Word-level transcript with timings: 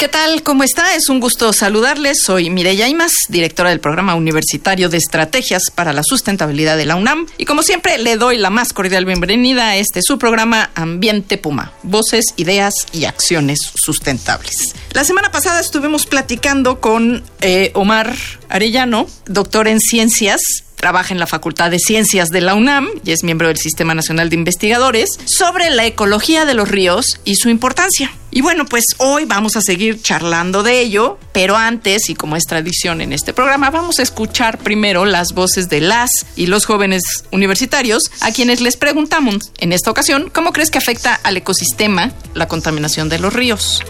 ¿Qué 0.00 0.08
tal? 0.08 0.42
¿Cómo 0.42 0.64
está? 0.64 0.94
Es 0.94 1.10
un 1.10 1.20
gusto 1.20 1.52
saludarles. 1.52 2.22
Soy 2.24 2.48
Mireya 2.48 2.88
Imas, 2.88 3.12
directora 3.28 3.68
del 3.68 3.80
Programa 3.80 4.14
Universitario 4.14 4.88
de 4.88 4.96
Estrategias 4.96 5.64
para 5.74 5.92
la 5.92 6.02
Sustentabilidad 6.02 6.78
de 6.78 6.86
la 6.86 6.96
UNAM. 6.96 7.26
Y 7.36 7.44
como 7.44 7.62
siempre, 7.62 7.98
le 7.98 8.16
doy 8.16 8.38
la 8.38 8.48
más 8.48 8.72
cordial 8.72 9.04
bienvenida 9.04 9.68
a 9.68 9.76
este 9.76 10.00
su 10.00 10.18
programa 10.18 10.70
Ambiente 10.74 11.36
Puma. 11.36 11.74
Voces, 11.82 12.32
ideas 12.38 12.72
y 12.94 13.04
acciones 13.04 13.58
sustentables. 13.74 14.74
La 14.92 15.04
semana 15.04 15.30
pasada 15.32 15.60
estuvimos 15.60 16.06
platicando 16.06 16.80
con 16.80 17.22
eh, 17.42 17.70
Omar 17.74 18.16
Arellano, 18.48 19.06
doctor 19.26 19.68
en 19.68 19.80
ciencias 19.80 20.40
trabaja 20.80 21.12
en 21.12 21.20
la 21.20 21.26
Facultad 21.26 21.70
de 21.70 21.78
Ciencias 21.78 22.30
de 22.30 22.40
la 22.40 22.54
UNAM 22.54 22.88
y 23.04 23.12
es 23.12 23.22
miembro 23.22 23.48
del 23.48 23.58
Sistema 23.58 23.94
Nacional 23.94 24.30
de 24.30 24.36
Investigadores, 24.36 25.10
sobre 25.26 25.68
la 25.68 25.84
ecología 25.84 26.46
de 26.46 26.54
los 26.54 26.68
ríos 26.68 27.20
y 27.24 27.34
su 27.36 27.50
importancia. 27.50 28.10
Y 28.30 28.40
bueno, 28.40 28.64
pues 28.64 28.84
hoy 28.98 29.26
vamos 29.26 29.56
a 29.56 29.60
seguir 29.60 30.00
charlando 30.00 30.62
de 30.62 30.80
ello, 30.80 31.18
pero 31.32 31.56
antes, 31.56 32.08
y 32.08 32.14
como 32.14 32.36
es 32.36 32.44
tradición 32.44 33.02
en 33.02 33.12
este 33.12 33.34
programa, 33.34 33.70
vamos 33.70 33.98
a 33.98 34.02
escuchar 34.02 34.56
primero 34.58 35.04
las 35.04 35.32
voces 35.34 35.68
de 35.68 35.82
las 35.82 36.10
y 36.34 36.46
los 36.46 36.64
jóvenes 36.64 37.02
universitarios 37.30 38.04
a 38.22 38.32
quienes 38.32 38.60
les 38.62 38.76
preguntamos 38.76 39.52
en 39.58 39.72
esta 39.72 39.90
ocasión 39.90 40.30
cómo 40.32 40.52
crees 40.52 40.70
que 40.70 40.78
afecta 40.78 41.20
al 41.22 41.36
ecosistema 41.36 42.12
la 42.32 42.48
contaminación 42.48 43.08
de 43.10 43.18
los 43.18 43.34
ríos. 43.34 43.82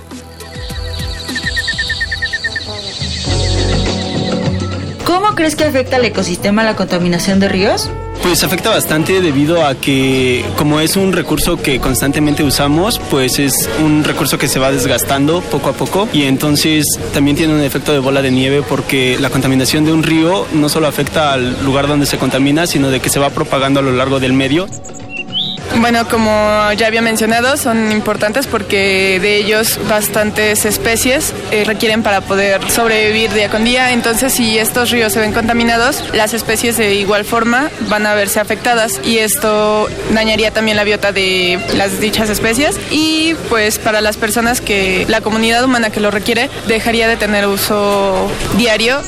¿Cómo 5.31 5.37
crees 5.37 5.55
que 5.55 5.63
afecta 5.63 5.95
al 5.95 6.05
ecosistema 6.05 6.65
la 6.65 6.75
contaminación 6.75 7.39
de 7.39 7.49
ríos? 7.49 7.89
Pues 8.21 8.43
afecta 8.43 8.71
bastante 8.71 9.21
debido 9.21 9.65
a 9.65 9.77
que 9.77 10.45
como 10.57 10.81
es 10.81 10.97
un 10.97 11.13
recurso 11.13 11.57
que 11.57 11.79
constantemente 11.79 12.43
usamos, 12.43 12.99
pues 13.13 13.39
es 13.39 13.71
un 13.81 14.03
recurso 14.03 14.39
que 14.39 14.49
se 14.49 14.59
va 14.59 14.73
desgastando 14.73 15.41
poco 15.41 15.69
a 15.69 15.73
poco 15.73 16.09
y 16.13 16.25
entonces 16.25 16.85
también 17.15 17.37
tiene 17.37 17.55
un 17.55 17.61
efecto 17.61 17.93
de 17.93 18.01
bola 18.01 18.23
de 18.23 18.33
nieve 18.33 18.65
porque 18.69 19.19
la 19.21 19.31
contaminación 19.31 19.85
de 19.85 19.93
un 19.93 20.03
río 20.03 20.49
no 20.53 20.69
solo 20.69 20.89
afecta 20.89 21.33
al 21.33 21.65
lugar 21.65 21.87
donde 21.87 22.07
se 22.07 22.19
contamina, 22.19 22.67
sino 22.67 22.91
de 22.91 22.99
que 22.99 23.09
se 23.09 23.21
va 23.21 23.31
propagando 23.31 23.79
a 23.79 23.85
lo 23.85 23.93
largo 23.93 24.19
del 24.19 24.33
medio. 24.33 24.67
Bueno, 25.79 26.07
como 26.09 26.73
ya 26.77 26.89
había 26.89 27.01
mencionado, 27.01 27.57
son 27.57 27.93
importantes 27.93 28.47
porque 28.47 29.19
de 29.21 29.37
ellos 29.37 29.79
bastantes 29.89 30.65
especies 30.65 31.33
eh, 31.53 31.65
requieren 31.65 32.03
para 32.03 32.21
poder 32.21 32.69
sobrevivir 32.71 33.33
día 33.33 33.49
con 33.49 33.65
día. 33.65 33.93
Entonces, 33.93 34.33
si 34.33 34.59
estos 34.59 34.91
ríos 34.91 35.13
se 35.13 35.21
ven 35.21 35.33
contaminados, 35.33 36.03
las 36.13 36.35
especies 36.35 36.77
de 36.77 36.95
igual 36.95 37.25
forma 37.25 37.71
van 37.89 38.05
a 38.05 38.15
verse 38.15 38.41
afectadas 38.41 39.01
y 39.05 39.19
esto 39.19 39.89
dañaría 40.13 40.51
también 40.51 40.77
la 40.77 40.85
biota 40.85 41.13
de 41.13 41.59
las 41.77 42.01
dichas 42.01 42.29
especies. 42.29 42.77
Y 42.91 43.35
pues 43.49 43.79
para 43.79 44.01
las 44.01 44.17
personas 44.17 44.61
que 44.61 45.07
la 45.09 45.21
comunidad 45.21 45.65
humana 45.65 45.91
que 45.91 46.01
lo 46.01 46.11
requiere 46.11 46.51
dejaría 46.67 47.09
de 47.09 47.17
tener 47.17 47.47
uso 47.47 48.29
diario 48.59 49.01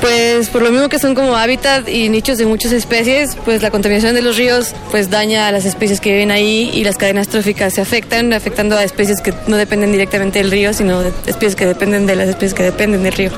pues 0.00 0.48
por 0.48 0.62
lo 0.62 0.70
mismo 0.70 0.88
que 0.88 0.98
son 0.98 1.14
como 1.14 1.36
hábitat 1.36 1.88
y 1.88 2.08
nichos 2.08 2.38
de 2.38 2.46
muchas 2.46 2.72
especies, 2.72 3.36
pues 3.44 3.62
la 3.62 3.70
contaminación 3.70 4.14
de 4.14 4.22
los 4.22 4.36
ríos 4.36 4.74
pues 4.90 5.10
daña 5.10 5.48
a 5.48 5.52
las 5.52 5.64
especies 5.64 6.00
que 6.00 6.12
viven 6.12 6.30
ahí 6.30 6.70
y 6.72 6.84
las 6.84 6.96
cadenas 6.96 7.28
tróficas 7.28 7.74
se 7.74 7.80
afectan, 7.80 8.32
afectando 8.32 8.76
a 8.76 8.84
especies 8.84 9.20
que 9.20 9.34
no 9.46 9.56
dependen 9.56 9.92
directamente 9.92 10.38
del 10.38 10.50
río, 10.50 10.72
sino 10.72 11.02
de 11.02 11.12
especies 11.26 11.56
que 11.56 11.66
dependen 11.66 12.06
de 12.06 12.16
las 12.16 12.28
especies 12.28 12.54
que 12.54 12.62
dependen 12.62 13.02
del 13.02 13.12
río. 13.12 13.30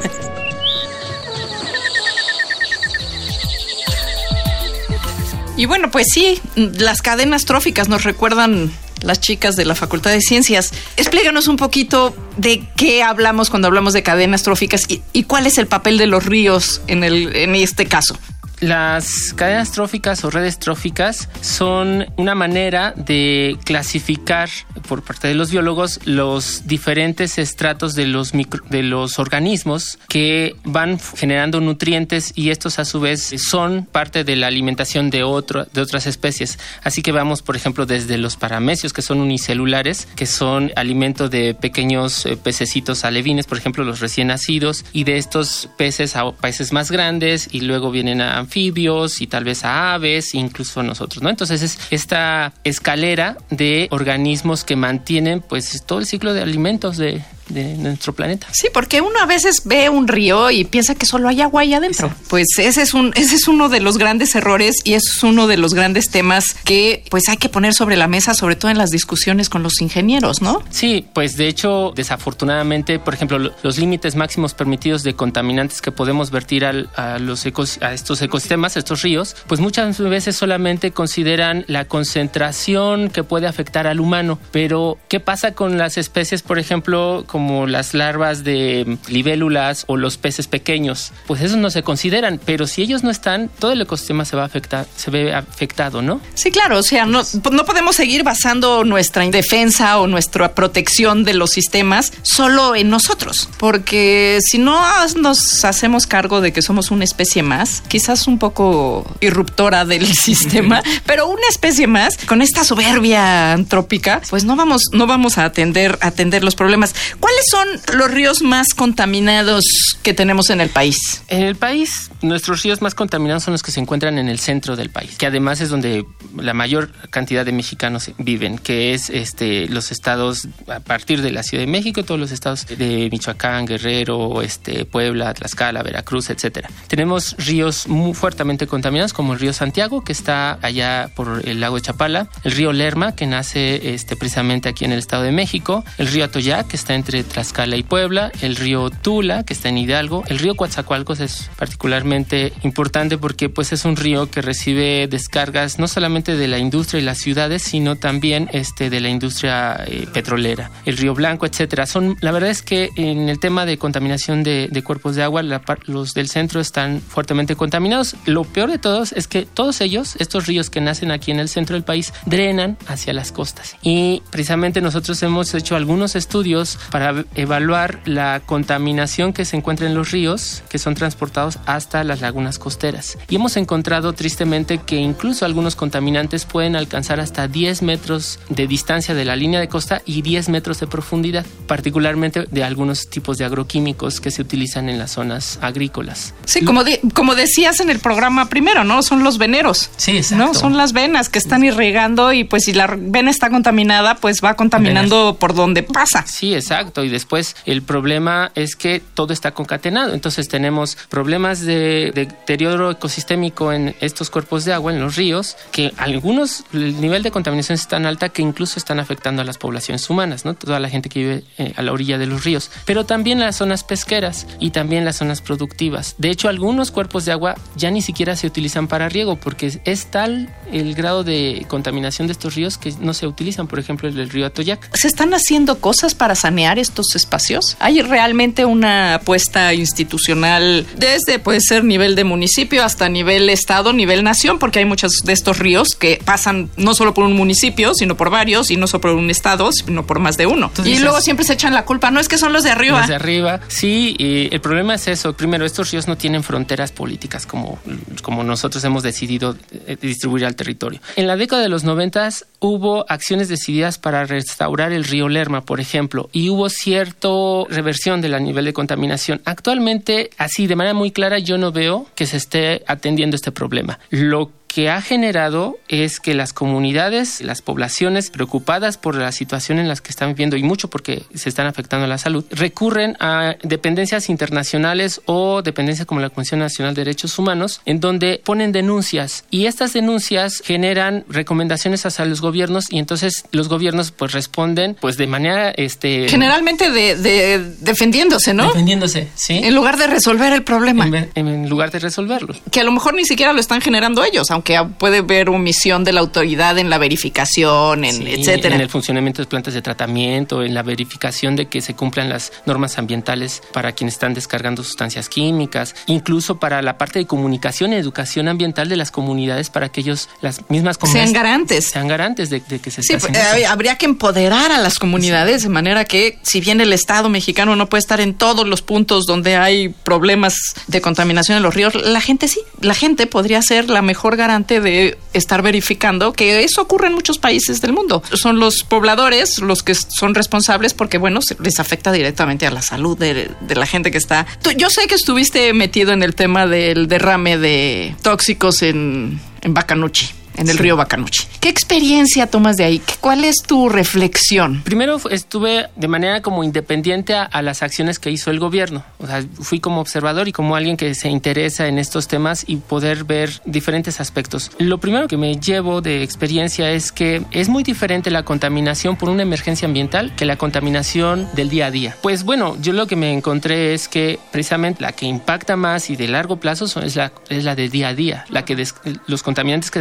Y 5.56 5.66
bueno, 5.66 5.90
pues 5.90 6.06
sí, 6.12 6.40
las 6.56 7.02
cadenas 7.02 7.44
tróficas 7.44 7.88
nos 7.88 8.04
recuerdan 8.04 8.72
las 9.04 9.20
chicas 9.20 9.56
de 9.56 9.64
la 9.64 9.74
Facultad 9.74 10.10
de 10.10 10.20
Ciencias. 10.20 10.72
Explícanos 10.96 11.48
un 11.48 11.56
poquito 11.56 12.14
de 12.36 12.66
qué 12.76 13.02
hablamos 13.02 13.50
cuando 13.50 13.68
hablamos 13.68 13.92
de 13.92 14.02
cadenas 14.02 14.42
tróficas 14.42 14.86
y, 14.88 15.22
cuál 15.24 15.46
es 15.46 15.58
el 15.58 15.66
papel 15.66 15.98
de 15.98 16.06
los 16.06 16.24
ríos 16.26 16.82
en, 16.86 17.04
el, 17.04 17.34
en 17.36 17.54
este 17.54 17.86
caso. 17.86 18.18
Las 18.62 19.34
cadenas 19.34 19.72
tróficas 19.72 20.24
o 20.24 20.30
redes 20.30 20.60
tróficas 20.60 21.28
son 21.40 22.06
una 22.16 22.36
manera 22.36 22.94
de 22.96 23.58
clasificar 23.64 24.48
por 24.88 25.02
parte 25.02 25.26
de 25.26 25.34
los 25.34 25.50
biólogos 25.50 25.98
los 26.04 26.64
diferentes 26.68 27.38
estratos 27.38 27.94
de 27.94 28.06
los, 28.06 28.30
de 28.30 28.82
los 28.84 29.18
organismos 29.18 29.98
que 30.08 30.54
van 30.62 31.00
generando 31.00 31.60
nutrientes 31.60 32.32
y 32.36 32.50
estos 32.50 32.78
a 32.78 32.84
su 32.84 33.00
vez 33.00 33.34
son 33.36 33.84
parte 33.84 34.22
de 34.22 34.36
la 34.36 34.46
alimentación 34.46 35.10
de, 35.10 35.24
otro, 35.24 35.64
de 35.64 35.80
otras 35.80 36.06
especies. 36.06 36.60
Así 36.84 37.02
que 37.02 37.10
vamos, 37.10 37.42
por 37.42 37.56
ejemplo, 37.56 37.84
desde 37.84 38.16
los 38.16 38.36
paramecios 38.36 38.92
que 38.92 39.02
son 39.02 39.20
unicelulares, 39.20 40.06
que 40.14 40.26
son 40.26 40.70
alimento 40.76 41.28
de 41.28 41.54
pequeños 41.54 42.26
eh, 42.26 42.36
pececitos 42.36 43.04
alevines, 43.04 43.46
por 43.46 43.58
ejemplo, 43.58 43.82
los 43.82 43.98
recién 43.98 44.28
nacidos, 44.28 44.84
y 44.92 45.02
de 45.02 45.16
estos 45.16 45.68
peces 45.76 46.14
a 46.14 46.30
peces 46.30 46.72
más 46.72 46.92
grandes 46.92 47.48
y 47.50 47.62
luego 47.62 47.90
vienen 47.90 48.20
a 48.20 48.44
anfibios 48.52 49.22
y 49.22 49.26
tal 49.26 49.44
vez 49.44 49.64
a 49.64 49.94
aves, 49.94 50.34
incluso 50.34 50.82
nosotros, 50.82 51.22
¿no? 51.22 51.30
Entonces 51.30 51.62
es 51.62 51.78
esta 51.90 52.52
escalera 52.64 53.38
de 53.50 53.88
organismos 53.90 54.64
que 54.64 54.76
mantienen 54.76 55.40
pues 55.40 55.82
todo 55.86 55.98
el 56.00 56.06
ciclo 56.06 56.34
de 56.34 56.42
alimentos 56.42 56.98
de, 56.98 57.22
de 57.48 57.76
nuestro 57.76 58.12
planeta. 58.12 58.46
Sí, 58.52 58.68
porque 58.72 59.00
uno 59.00 59.18
a 59.20 59.26
veces 59.26 59.62
ve 59.64 59.88
un 59.88 60.08
río 60.08 60.50
y 60.50 60.64
piensa 60.64 60.94
que 60.94 61.06
solo 61.06 61.28
hay 61.28 61.40
agua 61.40 61.62
ahí 61.62 61.74
adentro. 61.74 62.12
Pues 62.28 62.48
ese 62.58 62.82
es 62.82 62.94
un 62.94 63.12
ese 63.14 63.36
es 63.36 63.48
uno 63.48 63.68
de 63.68 63.80
los 63.80 63.98
grandes 63.98 64.34
errores 64.34 64.76
y 64.84 64.94
es 64.94 65.22
uno 65.22 65.46
de 65.46 65.56
los 65.56 65.74
grandes 65.74 66.10
temas 66.10 66.54
que 66.64 67.04
pues 67.10 67.28
hay 67.28 67.36
que 67.36 67.48
poner 67.48 67.74
sobre 67.74 67.96
la 67.96 68.08
mesa, 68.08 68.34
sobre 68.34 68.56
todo 68.56 68.70
en 68.70 68.78
las 68.78 68.90
discusiones 68.90 69.48
con 69.48 69.62
los 69.62 69.80
ingenieros, 69.80 70.42
¿no? 70.42 70.62
Sí, 70.70 71.06
pues 71.12 71.36
de 71.36 71.48
hecho, 71.48 71.92
desafortunadamente, 71.94 72.98
por 72.98 73.14
ejemplo, 73.14 73.38
los 73.62 73.78
límites 73.78 74.16
máximos 74.16 74.54
permitidos 74.54 75.02
de 75.02 75.14
contaminantes 75.14 75.82
que 75.82 75.92
podemos 75.92 76.30
vertir 76.30 76.64
al, 76.64 76.88
a 76.96 77.18
los 77.18 77.44
ecos, 77.46 77.78
a 77.82 77.92
estos 77.92 78.22
ecosistemas, 78.22 78.76
a 78.76 78.78
estos 78.78 79.02
ríos, 79.02 79.36
pues 79.46 79.60
muchas 79.60 79.98
veces 79.98 80.36
solamente 80.36 80.90
consideran 80.92 81.64
la 81.68 81.86
concentración 81.86 83.10
que 83.10 83.24
puede 83.24 83.46
afectar 83.46 83.86
al 83.86 84.00
humano, 84.00 84.38
pero 84.50 84.98
¿qué 85.08 85.20
pasa 85.20 85.52
con 85.52 85.78
las 85.78 85.98
especies, 85.98 86.42
por 86.42 86.58
ejemplo, 86.58 87.24
como 87.32 87.66
las 87.66 87.94
larvas 87.94 88.44
de 88.44 88.98
libélulas 89.08 89.84
o 89.86 89.96
los 89.96 90.18
peces 90.18 90.48
pequeños, 90.48 91.12
pues 91.26 91.40
esos 91.40 91.56
no 91.56 91.70
se 91.70 91.82
consideran, 91.82 92.38
pero 92.44 92.66
si 92.66 92.82
ellos 92.82 93.02
no 93.02 93.10
están, 93.10 93.48
todo 93.58 93.72
el 93.72 93.80
ecosistema 93.80 94.26
se 94.26 94.36
va 94.36 94.42
a 94.42 94.44
afectar, 94.44 94.86
se 94.96 95.10
ve 95.10 95.34
afectado, 95.34 96.02
¿no? 96.02 96.20
Sí, 96.34 96.50
claro, 96.50 96.78
o 96.78 96.82
sea, 96.82 97.06
no, 97.06 97.22
no 97.50 97.64
podemos 97.64 97.96
seguir 97.96 98.22
basando 98.22 98.84
nuestra 98.84 99.24
defensa 99.30 99.98
o 99.98 100.06
nuestra 100.06 100.54
protección 100.54 101.24
de 101.24 101.32
los 101.32 101.52
sistemas 101.52 102.12
solo 102.20 102.76
en 102.76 102.90
nosotros, 102.90 103.48
porque 103.56 104.38
si 104.44 104.58
no 104.58 104.78
nos 105.16 105.64
hacemos 105.64 106.06
cargo 106.06 106.42
de 106.42 106.52
que 106.52 106.60
somos 106.60 106.90
una 106.90 107.04
especie 107.04 107.42
más, 107.42 107.82
quizás 107.88 108.26
un 108.26 108.38
poco 108.38 109.06
irruptora 109.22 109.86
del 109.86 110.06
sistema, 110.14 110.82
pero 111.06 111.28
una 111.28 111.48
especie 111.48 111.86
más, 111.86 112.18
con 112.26 112.42
esta 112.42 112.62
soberbia 112.62 113.54
antrópica, 113.54 114.20
pues 114.28 114.44
no 114.44 114.54
vamos, 114.54 114.82
no 114.92 115.06
vamos 115.06 115.38
a 115.38 115.46
atender, 115.46 115.98
atender 116.02 116.44
los 116.44 116.56
problemas. 116.56 116.94
¿Cuáles 117.22 117.46
son 117.48 117.68
los 117.98 118.10
ríos 118.10 118.42
más 118.42 118.74
contaminados 118.74 119.62
que 120.02 120.12
tenemos 120.12 120.50
en 120.50 120.60
el 120.60 120.70
país? 120.70 121.22
En 121.28 121.44
el 121.44 121.54
país, 121.54 122.10
nuestros 122.20 122.64
ríos 122.64 122.82
más 122.82 122.96
contaminados 122.96 123.44
son 123.44 123.52
los 123.52 123.62
que 123.62 123.70
se 123.70 123.78
encuentran 123.78 124.18
en 124.18 124.28
el 124.28 124.40
centro 124.40 124.74
del 124.74 124.90
país, 124.90 125.16
que 125.18 125.26
además 125.26 125.60
es 125.60 125.68
donde 125.68 126.04
la 126.36 126.52
mayor 126.52 126.90
cantidad 127.10 127.46
de 127.46 127.52
mexicanos 127.52 128.10
viven, 128.18 128.58
que 128.58 128.92
es 128.92 129.08
este 129.08 129.68
los 129.68 129.92
estados 129.92 130.48
a 130.66 130.80
partir 130.80 131.22
de 131.22 131.30
la 131.30 131.44
Ciudad 131.44 131.62
de 131.62 131.70
México, 131.70 132.02
todos 132.02 132.18
los 132.18 132.32
estados 132.32 132.66
de 132.66 133.08
Michoacán, 133.12 133.66
Guerrero, 133.66 134.42
este 134.42 134.84
Puebla, 134.84 135.32
Tlaxcala, 135.32 135.84
Veracruz, 135.84 136.28
etcétera. 136.28 136.70
Tenemos 136.88 137.36
ríos 137.38 137.86
muy 137.86 138.14
fuertemente 138.14 138.66
contaminados 138.66 139.12
como 139.12 139.34
el 139.34 139.38
río 139.38 139.52
Santiago, 139.52 140.02
que 140.02 140.10
está 140.10 140.58
allá 140.60 141.08
por 141.14 141.48
el 141.48 141.60
lago 141.60 141.76
de 141.76 141.82
Chapala, 141.82 142.28
el 142.42 142.50
río 142.50 142.72
Lerma, 142.72 143.14
que 143.14 143.26
nace 143.26 143.94
este 143.94 144.16
precisamente 144.16 144.68
aquí 144.68 144.84
en 144.84 144.90
el 144.90 144.98
estado 144.98 145.22
de 145.22 145.30
México, 145.30 145.84
el 145.98 146.08
río 146.08 146.24
Atoyac, 146.24 146.66
que 146.66 146.74
está 146.74 146.94
entre 146.94 147.11
entre 147.12 147.34
Tlaxcala 147.34 147.76
y 147.76 147.82
Puebla, 147.82 148.32
el 148.40 148.56
río 148.56 148.88
Tula, 148.88 149.44
que 149.44 149.52
está 149.52 149.68
en 149.68 149.76
Hidalgo, 149.76 150.24
el 150.28 150.38
río 150.38 150.54
Coatzacoalcos 150.54 151.20
es 151.20 151.50
particularmente 151.58 152.54
importante 152.62 153.18
porque 153.18 153.50
pues 153.50 153.72
es 153.72 153.84
un 153.84 153.96
río 153.96 154.30
que 154.30 154.40
recibe 154.40 155.06
descargas 155.08 155.78
no 155.78 155.88
solamente 155.88 156.36
de 156.36 156.48
la 156.48 156.58
industria 156.58 157.00
y 157.00 157.04
las 157.04 157.18
ciudades, 157.18 157.62
sino 157.62 157.96
también 157.96 158.48
este, 158.52 158.88
de 158.88 159.00
la 159.00 159.10
industria 159.10 159.84
eh, 159.86 160.06
petrolera, 160.12 160.70
el 160.86 160.96
río 160.96 161.14
Blanco, 161.14 161.44
etcétera. 161.44 161.84
Son, 161.84 162.16
la 162.20 162.32
verdad 162.32 162.48
es 162.48 162.62
que 162.62 162.88
en 162.96 163.28
el 163.28 163.38
tema 163.38 163.66
de 163.66 163.76
contaminación 163.76 164.42
de, 164.42 164.82
cuerpos 164.82 165.14
de 165.14 165.22
agua, 165.22 165.42
los 165.86 166.14
del 166.14 166.28
centro 166.28 166.60
están 166.60 167.02
fuertemente 167.02 167.56
contaminados. 167.56 168.16
Lo 168.24 168.44
peor 168.44 168.70
de 168.70 168.78
todos 168.78 169.12
es 169.12 169.28
que 169.28 169.44
todos 169.44 169.80
ellos, 169.82 170.16
estos 170.18 170.46
ríos 170.46 170.70
que 170.70 170.80
nacen 170.80 171.10
aquí 171.10 171.30
en 171.30 171.40
el 171.40 171.50
centro 171.50 171.74
del 171.74 171.84
país, 171.84 172.12
drenan 172.24 172.78
hacia 172.86 173.12
las 173.12 173.32
costas. 173.32 173.76
Y 173.82 174.22
precisamente 174.30 174.80
nosotros 174.80 175.22
hemos 175.22 175.54
hecho 175.54 175.76
algunos 175.76 176.16
estudios 176.16 176.78
para 176.90 177.01
evaluar 177.34 178.00
la 178.04 178.40
contaminación 178.44 179.32
que 179.32 179.44
se 179.44 179.56
encuentra 179.56 179.86
en 179.86 179.94
los 179.94 180.10
ríos 180.10 180.62
que 180.68 180.78
son 180.78 180.94
transportados 180.94 181.58
hasta 181.66 182.04
las 182.04 182.20
lagunas 182.20 182.58
costeras. 182.58 183.18
Y 183.28 183.36
hemos 183.36 183.56
encontrado 183.56 184.12
tristemente 184.12 184.78
que 184.78 184.96
incluso 184.96 185.44
algunos 185.44 185.76
contaminantes 185.76 186.44
pueden 186.44 186.76
alcanzar 186.76 187.20
hasta 187.20 187.48
10 187.48 187.82
metros 187.82 188.38
de 188.48 188.66
distancia 188.66 189.14
de 189.14 189.24
la 189.24 189.36
línea 189.36 189.60
de 189.60 189.68
costa 189.68 190.02
y 190.04 190.22
10 190.22 190.48
metros 190.48 190.80
de 190.80 190.86
profundidad, 190.86 191.46
particularmente 191.66 192.46
de 192.50 192.64
algunos 192.64 193.08
tipos 193.08 193.38
de 193.38 193.44
agroquímicos 193.44 194.20
que 194.20 194.30
se 194.30 194.42
utilizan 194.42 194.88
en 194.88 194.98
las 194.98 195.12
zonas 195.12 195.58
agrícolas. 195.62 196.34
Sí, 196.44 196.64
como, 196.64 196.82
como 197.14 197.34
decías 197.34 197.80
en 197.80 197.90
el 197.90 197.98
programa 197.98 198.48
primero, 198.48 198.84
¿no? 198.84 199.02
Son 199.02 199.24
los 199.24 199.38
veneros. 199.38 199.90
Sí, 199.96 200.16
exacto. 200.16 200.44
¿no? 200.44 200.54
Son 200.54 200.76
las 200.76 200.92
venas 200.92 201.28
que 201.28 201.38
están 201.38 201.64
irrigando 201.64 202.32
y 202.32 202.44
pues 202.44 202.64
si 202.64 202.72
la 202.72 202.86
vena 202.86 203.30
está 203.30 203.50
contaminada, 203.50 204.16
pues 204.16 204.40
va 204.42 204.54
contaminando 204.54 205.36
por 205.38 205.54
donde 205.54 205.82
pasa. 205.82 206.24
Sí, 206.26 206.54
exacto. 206.54 206.91
Y 207.02 207.08
después 207.08 207.56
el 207.66 207.82
problema 207.82 208.52
es 208.54 208.76
que 208.76 209.02
todo 209.14 209.32
está 209.32 209.52
concatenado. 209.52 210.14
Entonces 210.14 210.48
tenemos 210.48 210.96
problemas 211.08 211.60
de, 211.60 212.12
de 212.14 212.26
deterioro 212.26 212.90
ecosistémico 212.90 213.72
en 213.72 213.94
estos 214.00 214.30
cuerpos 214.30 214.64
de 214.64 214.72
agua, 214.72 214.92
en 214.92 215.00
los 215.00 215.16
ríos, 215.16 215.56
que 215.70 215.92
algunos, 215.96 216.64
el 216.72 217.00
nivel 217.00 217.22
de 217.22 217.30
contaminación 217.30 217.74
es 217.74 217.88
tan 217.88 218.06
alta 218.06 218.28
que 218.28 218.42
incluso 218.42 218.78
están 218.78 219.00
afectando 219.00 219.42
a 219.42 219.44
las 219.44 219.58
poblaciones 219.58 220.08
humanas, 220.10 220.44
¿no? 220.44 220.54
Toda 220.54 220.80
la 220.80 220.88
gente 220.88 221.08
que 221.08 221.20
vive 221.20 221.44
eh, 221.58 221.72
a 221.76 221.82
la 221.82 221.92
orilla 221.92 222.18
de 222.18 222.26
los 222.26 222.44
ríos. 222.44 222.70
Pero 222.84 223.04
también 223.04 223.40
las 223.40 223.56
zonas 223.56 223.84
pesqueras 223.84 224.46
y 224.58 224.70
también 224.70 225.04
las 225.04 225.16
zonas 225.16 225.40
productivas. 225.40 226.14
De 226.18 226.30
hecho, 226.30 226.48
algunos 226.48 226.90
cuerpos 226.90 227.24
de 227.24 227.32
agua 227.32 227.54
ya 227.76 227.90
ni 227.90 228.02
siquiera 228.02 228.36
se 228.36 228.46
utilizan 228.46 228.88
para 228.88 229.08
riego 229.08 229.36
porque 229.36 229.80
es 229.84 230.06
tal 230.06 230.54
el 230.70 230.94
grado 230.94 231.24
de 231.24 231.64
contaminación 231.68 232.26
de 232.26 232.32
estos 232.32 232.54
ríos 232.54 232.78
que 232.78 232.92
no 233.00 233.14
se 233.14 233.26
utilizan, 233.26 233.66
por 233.66 233.78
ejemplo, 233.78 234.08
el 234.08 234.30
río 234.30 234.46
Atoyac. 234.46 234.94
¿Se 234.96 235.08
están 235.08 235.34
haciendo 235.34 235.78
cosas 235.78 236.14
para 236.14 236.34
sanear 236.34 236.78
estos 236.82 237.14
espacios? 237.14 237.76
¿Hay 237.80 238.02
realmente 238.02 238.64
una 238.64 239.14
apuesta 239.14 239.72
institucional 239.74 240.86
desde, 240.96 241.38
puede 241.38 241.60
ser 241.60 241.84
nivel 241.84 242.14
de 242.14 242.24
municipio 242.24 242.84
hasta 242.84 243.08
nivel 243.08 243.48
estado, 243.48 243.92
nivel 243.92 244.24
nación? 244.24 244.58
Porque 244.58 244.80
hay 244.80 244.84
muchos 244.84 245.12
de 245.24 245.32
estos 245.32 245.58
ríos 245.58 245.94
que 245.94 246.20
pasan 246.24 246.70
no 246.76 246.94
solo 246.94 247.14
por 247.14 247.24
un 247.24 247.34
municipio, 247.34 247.94
sino 247.94 248.16
por 248.16 248.30
varios, 248.30 248.70
y 248.70 248.76
no 248.76 248.86
solo 248.86 249.00
por 249.00 249.10
un 249.12 249.30
estado, 249.30 249.72
sino 249.72 250.06
por 250.06 250.18
más 250.18 250.36
de 250.36 250.46
uno. 250.46 250.70
y 250.84 250.98
luego 250.98 251.20
siempre 251.20 251.44
se 251.44 251.54
echan 251.54 251.74
la 251.74 251.84
culpa, 251.84 252.10
no 252.10 252.20
es 252.20 252.28
que 252.28 252.38
son 252.38 252.52
los 252.52 252.64
de 252.64 252.70
arriba. 252.70 252.98
Los 252.98 253.08
de 253.08 253.14
arriba, 253.14 253.60
sí, 253.68 254.14
y 254.18 254.52
el 254.52 254.60
problema 254.60 254.94
es 254.94 255.08
eso. 255.08 255.32
Primero, 255.34 255.64
estos 255.64 255.90
ríos 255.90 256.08
no 256.08 256.16
tienen 256.16 256.42
fronteras 256.42 256.92
políticas 256.92 257.46
como, 257.46 257.78
como 258.22 258.44
nosotros 258.44 258.82
hemos 258.84 259.02
decidido 259.02 259.56
eh, 259.86 259.96
distribuir 260.00 260.44
al 260.44 260.56
territorio. 260.56 261.00
En 261.16 261.26
la 261.26 261.36
década 261.36 261.62
de 261.62 261.68
los 261.68 261.84
noventas 261.84 262.46
hubo 262.62 263.04
acciones 263.08 263.48
decididas 263.48 263.98
para 263.98 264.24
restaurar 264.24 264.92
el 264.92 265.04
río 265.04 265.28
Lerma, 265.28 265.62
por 265.62 265.80
ejemplo, 265.80 266.30
y 266.32 266.48
hubo 266.48 266.70
cierta 266.70 267.28
reversión 267.68 268.20
del 268.20 268.42
nivel 268.42 268.64
de 268.64 268.72
contaminación. 268.72 269.42
Actualmente, 269.44 270.30
así 270.38 270.66
de 270.66 270.76
manera 270.76 270.94
muy 270.94 271.10
clara, 271.10 271.40
yo 271.40 271.58
no 271.58 271.72
veo 271.72 272.06
que 272.14 272.26
se 272.26 272.36
esté 272.36 272.82
atendiendo 272.86 273.36
este 273.36 273.52
problema. 273.52 273.98
Lo 274.10 274.50
que 274.72 274.88
ha 274.88 275.02
generado 275.02 275.78
es 275.88 276.18
que 276.18 276.32
las 276.32 276.54
comunidades, 276.54 277.42
las 277.42 277.60
poblaciones 277.60 278.30
preocupadas 278.30 278.96
por 278.96 279.14
la 279.16 279.30
situación 279.30 279.78
en 279.78 279.86
las 279.86 280.00
que 280.00 280.08
están 280.08 280.30
viviendo 280.30 280.56
y 280.56 280.62
mucho 280.62 280.88
porque 280.88 281.24
se 281.34 281.50
están 281.50 281.66
afectando 281.66 282.06
la 282.06 282.16
salud, 282.16 282.46
recurren 282.50 283.18
a 283.20 283.56
dependencias 283.62 284.30
internacionales 284.30 285.20
o 285.26 285.60
dependencias 285.60 286.06
como 286.06 286.22
la 286.22 286.30
Comisión 286.30 286.60
Nacional 286.60 286.94
de 286.94 287.04
Derechos 287.04 287.38
Humanos, 287.38 287.82
en 287.84 288.00
donde 288.00 288.40
ponen 288.42 288.72
denuncias 288.72 289.44
y 289.50 289.66
estas 289.66 289.92
denuncias 289.92 290.62
generan 290.64 291.26
recomendaciones 291.28 292.06
hacia 292.06 292.24
los 292.24 292.40
gobiernos 292.40 292.86
y 292.90 292.98
entonces 292.98 293.44
los 293.52 293.68
gobiernos 293.68 294.10
pues 294.10 294.32
responden 294.32 294.96
pues 294.98 295.18
de 295.18 295.26
manera 295.26 295.70
este 295.70 296.30
generalmente 296.30 296.90
de, 296.90 297.16
de 297.16 297.58
defendiéndose, 297.80 298.54
¿no? 298.54 298.68
Defendiéndose, 298.68 299.28
sí. 299.34 299.60
En 299.62 299.74
lugar 299.74 299.98
de 299.98 300.06
resolver 300.06 300.50
el 300.54 300.62
problema. 300.62 301.06
En, 301.06 301.30
en, 301.34 301.68
lugar 301.68 301.90
de 301.90 301.98
resolverlo. 301.98 302.54
Que 302.70 302.80
a 302.80 302.84
lo 302.84 302.92
mejor 302.92 303.12
ni 303.12 303.26
siquiera 303.26 303.52
lo 303.52 303.60
están 303.60 303.82
generando 303.82 304.24
ellos, 304.24 304.50
aunque 304.50 304.61
que 304.62 304.80
puede 304.98 305.18
haber 305.18 305.48
omisión 305.48 306.04
de 306.04 306.12
la 306.12 306.20
autoridad 306.20 306.78
en 306.78 306.90
la 306.90 306.98
verificación, 306.98 308.04
en 308.04 308.16
sí, 308.16 308.24
etcétera. 308.28 308.74
En 308.74 308.80
el 308.80 308.88
funcionamiento 308.88 309.42
de 309.42 309.46
plantas 309.46 309.74
de 309.74 309.82
tratamiento, 309.82 310.62
en 310.62 310.74
la 310.74 310.82
verificación 310.82 311.56
de 311.56 311.66
que 311.66 311.80
se 311.80 311.94
cumplan 311.94 312.28
las 312.28 312.52
normas 312.66 312.98
ambientales 312.98 313.62
para 313.72 313.92
quienes 313.92 314.14
están 314.14 314.34
descargando 314.34 314.82
sustancias 314.84 315.28
químicas, 315.28 315.94
incluso 316.06 316.58
para 316.58 316.82
la 316.82 316.98
parte 316.98 317.18
de 317.18 317.26
comunicación 317.26 317.92
y 317.92 317.96
educación 317.96 318.48
ambiental 318.48 318.88
de 318.88 318.96
las 318.96 319.10
comunidades 319.10 319.70
para 319.70 319.90
que 319.90 320.00
ellos, 320.00 320.28
las 320.40 320.68
mismas 320.70 320.98
comunidades. 320.98 321.30
Sean 321.30 321.42
garantes. 321.42 321.90
Sean 321.90 322.08
garantes 322.08 322.50
de, 322.50 322.60
de 322.60 322.78
que 322.78 322.90
se 322.90 323.02
Sí, 323.02 323.14
eh, 323.14 323.66
habría 323.66 323.96
que 323.96 324.06
empoderar 324.06 324.72
a 324.72 324.78
las 324.78 324.98
comunidades 324.98 325.62
sí. 325.62 325.68
de 325.68 325.74
manera 325.74 326.04
que, 326.04 326.38
si 326.42 326.60
bien 326.60 326.80
el 326.80 326.92
Estado 326.92 327.28
mexicano 327.28 327.76
no 327.76 327.88
puede 327.88 328.00
estar 328.00 328.20
en 328.20 328.34
todos 328.34 328.66
los 328.66 328.82
puntos 328.82 329.26
donde 329.26 329.56
hay 329.56 329.88
problemas 329.88 330.54
de 330.86 331.00
contaminación 331.00 331.56
en 331.56 331.62
los 331.62 331.74
ríos, 331.74 331.94
la 331.94 332.20
gente 332.20 332.48
sí, 332.48 332.60
la 332.80 332.94
gente 332.94 333.26
podría 333.26 333.62
ser 333.62 333.90
la 333.90 334.02
mejor 334.02 334.36
garante 334.52 334.80
de 334.80 335.16
estar 335.32 335.62
verificando 335.62 336.34
que 336.34 336.62
eso 336.62 336.82
ocurre 336.82 337.06
en 337.06 337.14
muchos 337.14 337.38
países 337.38 337.80
del 337.80 337.94
mundo. 337.94 338.22
Son 338.34 338.60
los 338.60 338.84
pobladores 338.84 339.58
los 339.60 339.82
que 339.82 339.94
son 339.94 340.34
responsables 340.34 340.92
porque, 340.92 341.16
bueno, 341.16 341.40
les 341.60 341.80
afecta 341.80 342.12
directamente 342.12 342.66
a 342.66 342.70
la 342.70 342.82
salud 342.82 343.16
de, 343.16 343.50
la 343.74 343.86
gente 343.86 344.10
que 344.10 344.18
está. 344.18 344.46
Yo 344.76 344.90
sé 344.90 345.06
que 345.06 345.14
estuviste 345.14 345.72
metido 345.72 346.12
en 346.12 346.22
el 346.22 346.34
tema 346.34 346.66
del 346.66 347.08
derrame 347.08 347.56
de 347.56 348.14
tóxicos 348.22 348.82
en, 348.82 349.40
en 349.62 349.74
Bacanuchi 349.74 350.41
en 350.56 350.68
el 350.68 350.76
sí. 350.76 350.82
río 350.82 350.96
Bacanuchi. 350.96 351.46
¿Qué 351.60 351.68
experiencia 351.68 352.46
tomas 352.46 352.76
de 352.76 352.84
ahí? 352.84 353.02
¿Cuál 353.20 353.44
es 353.44 353.56
tu 353.66 353.88
reflexión? 353.88 354.82
Primero 354.82 355.20
estuve 355.30 355.88
de 355.96 356.08
manera 356.08 356.42
como 356.42 356.64
independiente 356.64 357.34
a, 357.34 357.44
a, 357.44 357.62
las 357.62 357.82
acciones 357.82 358.18
que 358.18 358.30
hizo 358.30 358.50
el 358.50 358.58
gobierno. 358.58 359.04
O 359.18 359.26
sea, 359.26 359.44
fui 359.60 359.80
como 359.80 360.00
observador 360.00 360.48
y 360.48 360.52
como 360.52 360.76
alguien 360.76 360.96
que 360.96 361.14
se 361.14 361.28
interesa 361.28 361.86
en 361.86 361.98
estos 361.98 362.28
temas 362.28 362.64
y 362.66 362.76
poder 362.76 363.24
ver 363.24 363.60
diferentes 363.64 364.20
aspectos. 364.20 364.70
Lo 364.78 364.98
primero 364.98 365.28
que 365.28 365.36
me 365.36 365.56
llevo 365.56 366.00
de 366.00 366.22
experiencia 366.22 366.90
es 366.90 367.12
que 367.12 367.42
es 367.50 367.68
muy 367.68 367.82
diferente 367.82 368.30
la 368.30 368.44
contaminación 368.44 369.16
por 369.16 369.28
una 369.28 369.42
emergencia 369.42 369.86
ambiental 369.86 370.34
que 370.36 370.44
la 370.44 370.56
contaminación 370.56 371.48
del 371.54 371.68
día 371.68 371.86
a 371.86 371.90
día. 371.90 372.16
Pues 372.22 372.44
bueno, 372.44 372.76
yo 372.80 372.92
lo 372.92 373.06
que 373.06 373.16
me 373.16 373.32
encontré 373.32 373.94
es 373.94 374.08
que 374.08 374.38
precisamente 374.50 375.02
la 375.02 375.12
que 375.12 375.26
impacta 375.26 375.76
más 375.76 376.10
y 376.10 376.16
de 376.16 376.28
largo 376.28 376.56
plazo 376.56 376.86
son, 376.86 377.04
es, 377.04 377.16
la, 377.16 377.32
es 377.48 377.64
la 377.64 377.74
del 377.74 377.90
día 377.90 378.08
a 378.08 378.14
día, 378.14 378.44
la 378.48 378.64
que 378.64 378.76
des, 378.76 378.94
los 379.26 379.42
contaminantes 379.42 379.90
que 379.90 380.00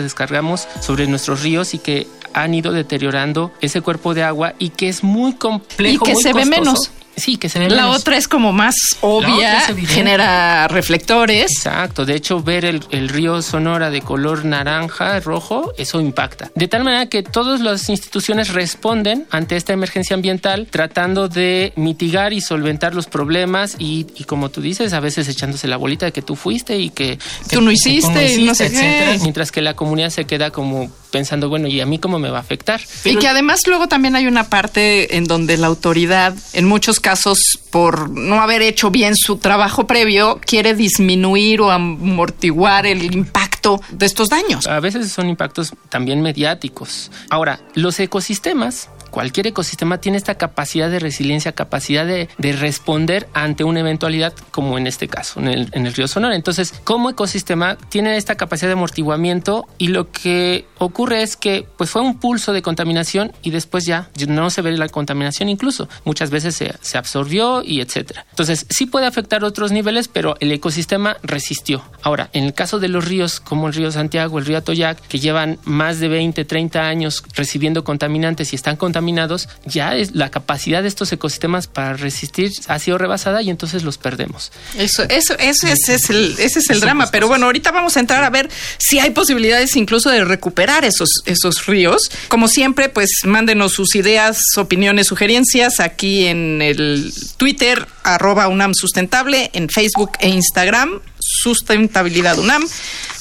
sobre 0.80 1.08
nuestros 1.08 1.42
ríos 1.44 1.74
y 1.74 1.80
que 1.80 2.08
han 2.34 2.54
ido 2.54 2.72
deteriorando 2.72 3.52
ese 3.62 3.82
cuerpo 3.82 4.14
de 4.14 4.24
agua 4.24 4.54
y 4.60 4.70
que 4.70 4.90
es 4.90 5.04
muy 5.04 5.34
complejo. 5.34 6.04
Y 6.04 6.08
que 6.08 6.14
muy 6.14 6.24
se 6.24 6.32
costoso. 6.32 6.50
ve 6.52 6.58
menos. 6.60 6.92
Sí, 7.16 7.38
que 7.38 7.50
se 7.50 7.60
ve 7.60 7.70
La 7.70 7.84
menos. 7.84 7.98
otra 7.98 8.18
es 8.18 8.28
como 8.28 8.54
más 8.54 8.76
obvia, 9.02 9.62
genera 9.88 10.68
reflectores. 10.68 11.52
Exacto, 11.52 12.06
de 12.06 12.16
hecho 12.16 12.42
ver 12.42 12.66
el, 12.66 12.84
el, 12.92 13.10
río 13.10 13.42
Sonora 13.42 13.90
de 13.90 14.02
color 14.02 14.46
naranja, 14.46 15.20
rojo, 15.20 15.74
eso 15.78 16.00
impacta. 16.00 16.52
De 16.56 16.68
tal 16.68 16.84
manera 16.84 17.08
que 17.08 17.24
todas 17.24 17.60
las 17.60 17.90
instituciones 17.90 18.54
responden 18.54 19.28
ante 19.30 19.56
esta 19.56 19.74
emergencia 19.74 20.14
ambiental 20.14 20.68
tratando 20.70 21.28
de 21.28 21.74
mitigar 21.76 22.34
y 22.34 22.42
solventar 22.42 22.96
los 22.96 23.08
problemas 23.08 23.76
y, 23.78 24.08
y 24.16 24.24
como 24.24 24.50
tú 24.50 24.62
dices, 24.62 24.94
a 24.94 25.00
veces 25.00 25.28
echándose 25.28 25.68
la 25.68 25.78
bolita 25.78 26.06
de 26.06 26.12
que 26.14 26.22
tú 26.22 26.36
fuiste 26.36 26.78
y 26.78 26.90
que... 26.90 27.20
Tú 27.50 27.62
no 27.62 27.72
hiciste, 27.72 28.10
no 28.14 28.22
hiciste 28.22 28.46
no 28.46 28.56
sé 28.56 28.66
etcétera, 28.68 29.12
qué. 29.14 29.20
Mientras 29.20 29.52
que 29.52 29.62
la 29.62 29.76
comunidad 29.76 30.10
se 30.10 30.26
queda 30.26 30.52
como 30.52 30.90
pensando, 31.12 31.50
bueno, 31.50 31.68
¿y 31.68 31.82
a 31.82 31.86
mí 31.86 32.00
cómo 32.00 32.20
me 32.20 32.30
va 32.30 32.38
a 32.38 32.42
afectar? 32.42 32.82
Pero... 33.04 33.18
Y 33.18 33.22
que 33.22 33.28
además 33.28 33.60
luego 33.68 33.88
también 33.88 34.16
hay 34.16 34.28
una 34.28 34.46
parte 34.46 35.18
en 35.18 35.26
donde 35.26 35.58
la 35.58 35.68
autoridad, 35.68 36.34
en 36.54 36.66
muchos 36.66 37.01
casos, 37.02 37.60
por 37.72 38.10
no 38.10 38.42
haber 38.42 38.62
hecho 38.62 38.92
bien 38.92 39.16
su 39.16 39.38
trabajo 39.38 39.88
previo, 39.88 40.40
quiere 40.46 40.76
disminuir 40.76 41.62
o 41.62 41.72
amortiguar 41.72 42.86
el 42.86 43.04
impacto 43.14 43.82
de 43.92 44.06
estos 44.06 44.30
daños. 44.30 44.68
A 44.68 44.80
veces 44.80 45.12
son 45.12 45.30
impactos 45.30 45.74
también 45.90 46.22
mediáticos. 46.22 47.12
Ahora, 47.30 47.60
los 47.74 48.00
ecosistemas 48.00 48.90
cualquier 49.12 49.48
ecosistema 49.48 50.00
tiene 50.00 50.18
esta 50.18 50.36
capacidad 50.36 50.90
de 50.90 50.98
resiliencia, 51.00 51.52
capacidad 51.52 52.06
de, 52.06 52.30
de, 52.38 52.54
responder 52.54 53.28
ante 53.34 53.64
una 53.64 53.82
eventualidad, 53.82 54.34
como 54.52 54.78
en 54.78 54.88
este 54.88 55.08
caso, 55.08 55.40
en 55.42 55.50
el, 55.50 55.70
en 55.74 55.86
el, 55.86 55.94
río 55.94 56.08
Sonora. 56.08 56.36
Entonces, 56.36 56.74
como 56.86 57.10
ecosistema, 57.10 57.78
tiene 57.90 58.16
esta 58.16 58.36
capacidad 58.36 58.70
de 58.70 58.74
amortiguamiento 58.74 59.68
y 59.78 59.90
lo 59.90 60.10
que 60.12 60.66
ocurre 60.86 61.24
es 61.24 61.36
que 61.36 61.68
pues 61.78 61.90
fue 61.90 62.02
un 62.02 62.20
pulso 62.20 62.54
de 62.54 62.62
contaminación 62.62 63.32
y 63.42 63.52
después 63.52 63.86
ya 63.86 64.10
no 64.28 64.50
se 64.50 64.62
ve 64.62 64.72
la 64.72 64.90
contaminación 64.90 65.50
incluso. 65.50 65.90
Muchas 66.06 66.30
veces 66.30 66.56
se, 66.56 66.74
se 66.82 66.98
absorbió 66.98 67.64
y 67.64 67.82
etcétera. 67.82 68.26
Entonces, 68.30 68.66
sí 68.70 68.86
puede 68.86 69.06
afectar 69.06 69.44
otros 69.44 69.72
niveles, 69.72 70.08
pero 70.08 70.36
el 70.40 70.52
ecosistema 70.52 71.18
resistió. 71.24 71.84
Ahora, 72.02 72.30
en 72.34 72.46
el 72.46 72.54
caso 72.54 72.80
de 72.80 72.88
los 72.88 73.06
ríos, 73.06 73.40
como 73.40 73.68
el 73.68 73.74
río 73.74 73.92
Santiago, 73.92 74.40
el 74.40 74.46
río 74.46 74.58
Atoyac, 74.58 75.00
que 75.08 75.20
llevan 75.20 75.60
más 75.64 76.00
de 76.00 76.08
20, 76.08 76.46
30 76.46 76.82
años 76.82 77.24
recibiendo 77.36 77.84
contaminantes 77.84 78.54
y 78.54 78.56
están 78.56 78.78
contaminados, 78.78 79.50
ya 79.66 79.96
es 79.96 80.16
la 80.16 80.30
capacidad 80.30 80.82
de 80.82 80.88
estos 80.88 81.12
ecosistemas 81.12 81.68
para 81.68 81.94
resistir 81.94 82.52
ha 82.68 82.80
sido 82.80 82.98
rebasada 82.98 83.42
y 83.42 83.50
entonces 83.50 83.84
los 83.84 83.98
perdemos. 83.98 84.52
Eso, 84.78 85.04
eso, 85.04 85.36
ese 85.38 85.72
es 85.72 86.10
el, 86.10 86.36
ese 86.40 86.60
es 86.60 86.70
el 86.70 86.80
drama. 86.80 87.08
Pero 87.12 87.28
bueno, 87.28 87.46
ahorita 87.46 87.72
vamos 87.72 87.98
a 87.98 88.00
entrar 88.00 88.24
a 88.24 88.30
ver 88.30 88.50
si 88.78 89.00
hay 89.00 89.12
posibilidades 89.12 89.76
incluso 89.76 90.10
de 90.10 90.24
recuperar 90.24 90.71
esos, 90.80 91.10
esos 91.26 91.66
ríos. 91.66 92.10
Como 92.28 92.48
siempre, 92.48 92.90
pues 92.90 93.10
mándenos 93.26 93.74
sus 93.74 93.96
ideas, 93.96 94.42
opiniones, 94.58 95.08
sugerencias 95.08 95.80
aquí 95.80 96.26
en 96.28 96.62
el 96.62 97.14
Twitter, 97.38 97.88
arroba 98.04 98.48
UNAM 98.48 98.74
Sustentable, 98.74 99.50
en 99.54 99.70
Facebook 99.70 100.12
e 100.20 100.30
Instagram, 100.30 101.00
Sustentabilidad 101.20 102.40
UNAM. 102.40 102.64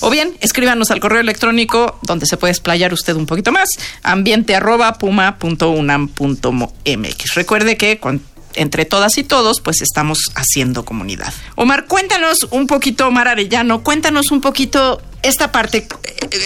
O 0.00 0.08
bien, 0.10 0.32
escríbanos 0.40 0.90
al 0.90 1.00
correo 1.00 1.20
electrónico 1.20 1.98
donde 2.02 2.26
se 2.26 2.36
puede 2.36 2.52
explayar 2.52 2.92
usted 2.94 3.14
un 3.14 3.26
poquito 3.26 3.52
más, 3.52 3.68
ambiente 4.02 4.54
arroba 4.54 4.94
puma.unam.mx. 4.94 6.14
Recuerde 7.34 7.76
que 7.76 7.98
entre 8.54 8.84
todas 8.84 9.18
y 9.18 9.24
todos, 9.24 9.60
pues 9.60 9.80
estamos 9.82 10.18
haciendo 10.34 10.84
comunidad. 10.84 11.32
Omar, 11.56 11.86
cuéntanos 11.86 12.46
un 12.50 12.66
poquito, 12.66 13.06
Omar 13.06 13.28
Arellano, 13.28 13.82
cuéntanos 13.82 14.30
un 14.30 14.40
poquito 14.40 15.00
esta 15.22 15.52
parte. 15.52 15.86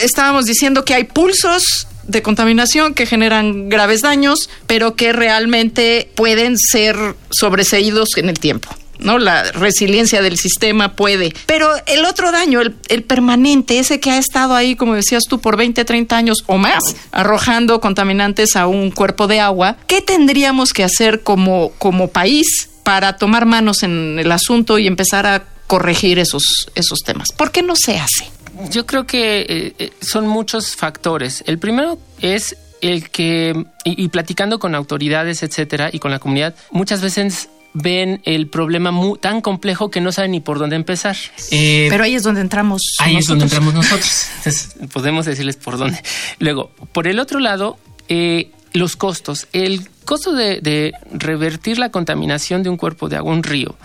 Estábamos 0.03 0.47
diciendo 0.47 0.85
que 0.85 0.95
hay 0.95 1.05
pulsos 1.05 1.87
de 2.07 2.23
contaminación 2.23 2.95
que 2.95 3.07
generan 3.07 3.69
graves 3.69 4.03
daños, 4.03 4.51
pero 4.67 4.95
que 4.95 5.13
realmente 5.13 6.11
pueden 6.15 6.59
ser 6.59 6.97
sobreseídos 7.31 8.11
en 8.17 8.29
el 8.29 8.39
tiempo. 8.39 8.69
¿No? 8.99 9.19
La 9.19 9.51
resiliencia 9.53 10.23
del 10.23 10.37
sistema 10.37 10.95
puede. 10.95 11.33
Pero 11.47 11.71
el 11.87 12.05
otro 12.05 12.33
daño, 12.33 12.61
el, 12.61 12.75
el, 12.89 13.03
permanente, 13.03 13.79
ese 13.79 14.01
que 14.01 14.11
ha 14.11 14.19
estado 14.19 14.55
ahí, 14.55 14.77
como 14.77 14.95
decías 14.95 15.25
tú, 15.29 15.41
por 15.41 15.57
20, 15.57 15.85
30 15.85 16.17
años 16.17 16.45
o 16.47 16.59
más, 16.59 16.97
arrojando 17.13 17.81
contaminantes 17.81 18.57
a 18.57 18.67
un 18.67 18.91
cuerpo 18.91 19.27
de 19.27 19.41
agua, 19.41 19.77
¿qué 19.87 20.01
tendríamos 20.01 20.73
que 20.73 20.85
hacer 20.85 21.23
como, 21.23 21.73
como 21.79 22.09
país 22.09 22.71
para 22.83 23.17
tomar 23.17 23.47
manos 23.47 23.83
en 23.83 24.19
el 24.19 24.31
asunto 24.33 24.79
y 24.79 24.87
empezar 24.87 25.27
a 25.27 25.45
corregir 25.67 26.19
esos, 26.19 26.69
esos 26.75 27.01
temas? 27.01 27.29
¿Por 27.37 27.51
qué 27.51 27.63
no 27.63 27.77
se 27.77 27.99
hace? 27.99 28.31
Yo 28.71 28.87
creo 28.87 29.07
que 29.07 29.75
eh, 29.79 29.91
son 30.01 30.29
muchos 30.29 30.77
factores. 30.77 31.43
El 31.47 31.59
primero 31.59 31.99
es 32.21 32.57
el 32.85 33.09
que, 33.09 33.65
y, 33.85 34.09
platicando 34.09 34.59
con 34.59 34.75
autoridades, 34.75 35.43
etcétera, 35.43 35.89
y 35.91 35.99
con 36.01 36.11
la 36.11 36.19
comunidad, 36.19 36.55
muchas 36.71 37.01
veces 37.01 37.49
ven 37.75 38.23
el 38.25 38.47
problema 38.47 38.93
muy, 38.93 39.19
tan 39.19 39.41
complejo 39.41 39.91
que 39.91 40.01
no 40.01 40.13
saben 40.13 40.31
ni 40.31 40.41
por 40.41 40.59
dónde 40.59 40.77
empezar. 40.77 41.17
Eh, 41.51 41.89
Pero 41.91 42.05
ahí 42.05 42.15
es 42.15 42.23
donde 42.23 42.41
entramos. 42.41 42.81
Ahí 43.01 43.17
nosotros. 43.17 43.23
es 43.23 43.29
donde 43.29 43.45
entramos 43.45 43.75
nosotros. 43.75 44.27
Entonces, 44.39 44.77
podemos 44.93 45.27
decirles 45.27 45.57
por 45.57 45.77
dónde. 45.77 46.01
Luego, 46.39 46.71
por 46.93 47.07
el 47.07 47.19
otro 47.19 47.41
lado, 47.41 47.79
eh, 48.09 48.51
los 48.73 48.97
costos. 48.97 49.49
El 49.53 49.89
costo 50.05 50.33
de, 50.33 50.61
de, 50.61 50.93
revertir 51.13 51.79
la 51.79 51.91
contaminación 51.91 52.63
de 52.63 52.71
un 52.71 52.77
cuerpo 52.77 53.09
de 53.09 53.17
agua, 53.17 53.33
un 53.33 53.43
río, 53.43 53.77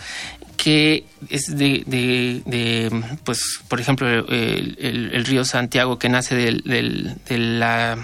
que 0.57 1.05
es 1.29 1.45
de, 1.47 1.83
de, 1.85 2.41
de 2.45 3.03
pues, 3.23 3.59
por 3.67 3.79
ejemplo, 3.79 4.07
el, 4.07 4.77
el, 4.79 5.11
el, 5.13 5.25
río 5.25 5.45
Santiago 5.45 5.97
que 5.97 6.09
nace 6.09 6.35
del, 6.35 6.61
del, 6.65 7.15
de 7.27 7.37
la 7.37 7.97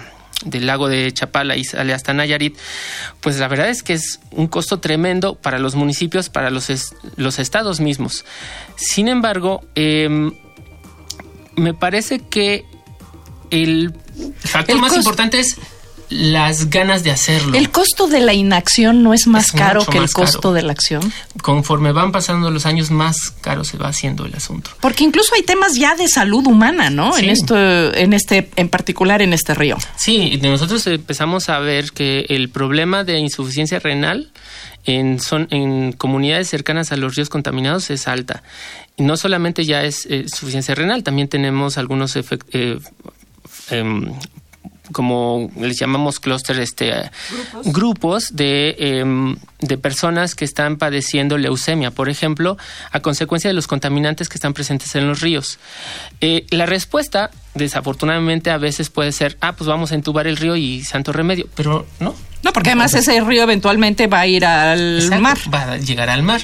del 0.44 0.66
lago 0.66 0.88
de 0.88 1.12
Chapala 1.12 1.56
y 1.56 1.64
sale 1.64 1.94
hasta 1.94 2.12
Nayarit, 2.12 2.56
pues 3.20 3.38
la 3.38 3.48
verdad 3.48 3.70
es 3.70 3.82
que 3.82 3.94
es 3.94 4.20
un 4.30 4.46
costo 4.46 4.80
tremendo 4.80 5.34
para 5.34 5.58
los 5.58 5.74
municipios, 5.74 6.28
para 6.28 6.50
los, 6.50 6.70
es, 6.70 6.94
los 7.16 7.38
estados 7.38 7.80
mismos. 7.80 8.24
Sin 8.76 9.08
embargo, 9.08 9.64
eh, 9.74 10.30
me 11.56 11.74
parece 11.74 12.20
que 12.20 12.64
el 13.50 13.94
factor 14.38 14.76
el 14.76 14.82
más 14.82 14.96
importante 14.96 15.40
es 15.40 15.56
las 16.08 16.70
ganas 16.70 17.02
de 17.02 17.10
hacerlo. 17.10 17.56
¿El 17.56 17.70
costo 17.70 18.06
de 18.06 18.20
la 18.20 18.32
inacción 18.32 19.02
no 19.02 19.12
es 19.12 19.26
más 19.26 19.46
es 19.46 19.52
caro 19.52 19.84
que 19.84 19.98
el 19.98 20.10
costo 20.10 20.40
caro. 20.40 20.54
de 20.54 20.62
la 20.62 20.72
acción? 20.72 21.12
Conforme 21.42 21.92
van 21.92 22.12
pasando 22.12 22.50
los 22.50 22.66
años, 22.66 22.90
más 22.90 23.30
caro 23.40 23.64
se 23.64 23.76
va 23.76 23.88
haciendo 23.88 24.24
el 24.24 24.34
asunto. 24.34 24.70
Porque 24.80 25.04
incluso 25.04 25.34
hay 25.34 25.42
temas 25.42 25.74
ya 25.74 25.94
de 25.96 26.08
salud 26.08 26.46
humana, 26.46 26.90
¿no? 26.90 27.12
Sí. 27.12 27.24
En 27.24 27.30
esto, 27.30 27.56
en 27.56 28.12
este, 28.12 28.50
en 28.56 28.68
particular 28.68 29.22
en 29.22 29.32
este 29.32 29.54
río. 29.54 29.76
Sí, 29.96 30.38
nosotros 30.42 30.86
empezamos 30.86 31.48
a 31.48 31.58
ver 31.58 31.92
que 31.92 32.26
el 32.28 32.48
problema 32.50 33.04
de 33.04 33.18
insuficiencia 33.18 33.78
renal 33.78 34.30
en, 34.84 35.20
son, 35.20 35.48
en 35.50 35.92
comunidades 35.92 36.48
cercanas 36.48 36.92
a 36.92 36.96
los 36.96 37.16
ríos 37.16 37.28
contaminados 37.28 37.90
es 37.90 38.06
alta. 38.08 38.42
Y 38.96 39.02
no 39.02 39.16
solamente 39.16 39.64
ya 39.64 39.82
es 39.82 40.06
eh, 40.06 40.22
insuficiencia 40.24 40.74
renal, 40.74 41.02
también 41.02 41.28
tenemos 41.28 41.78
algunos 41.78 42.16
efectos. 42.16 42.48
Eh, 42.52 42.78
eh, 43.70 44.12
como 44.92 45.50
les 45.58 45.78
llamamos 45.78 46.20
clúster, 46.20 46.58
este, 46.60 46.92
grupos, 47.30 47.72
grupos 47.72 48.36
de, 48.36 48.76
eh, 48.78 49.36
de, 49.60 49.78
personas 49.78 50.34
que 50.34 50.44
están 50.44 50.76
padeciendo 50.76 51.38
leucemia, 51.38 51.90
por 51.90 52.08
ejemplo, 52.08 52.56
a 52.92 53.00
consecuencia 53.00 53.48
de 53.48 53.54
los 53.54 53.66
contaminantes 53.66 54.28
que 54.28 54.36
están 54.36 54.54
presentes 54.54 54.94
en 54.94 55.08
los 55.08 55.20
ríos. 55.20 55.58
Eh, 56.20 56.46
la 56.50 56.66
respuesta, 56.66 57.30
desafortunadamente, 57.54 58.50
a 58.50 58.58
veces 58.58 58.90
puede 58.90 59.12
ser, 59.12 59.36
ah, 59.40 59.52
pues 59.52 59.68
vamos 59.68 59.92
a 59.92 59.94
entubar 59.94 60.26
el 60.26 60.36
río 60.36 60.56
y 60.56 60.82
santo 60.82 61.12
remedio, 61.12 61.48
pero 61.54 61.86
no. 62.00 62.14
No, 62.46 62.52
porque 62.52 62.70
además 62.70 62.94
ese 62.94 63.20
río 63.22 63.42
eventualmente 63.42 64.06
va 64.06 64.20
a 64.20 64.26
ir 64.28 64.44
al 64.46 65.00
Exacto, 65.00 65.20
mar. 65.20 65.38
Va 65.52 65.72
a 65.72 65.76
llegar 65.78 66.08
al 66.08 66.22
mar. 66.22 66.40